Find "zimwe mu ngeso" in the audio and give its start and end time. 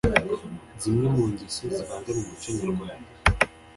0.81-1.63